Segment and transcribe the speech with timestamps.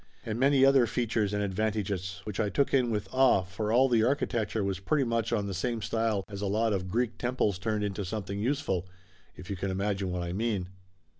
[0.25, 4.03] And many other features and advantages, which I took in with awe, for all the
[4.03, 7.83] architecture was pretty much on the same style as a lot of Greek temples turned
[7.83, 8.87] into something useful,
[9.35, 10.69] if you can imagine what I mean.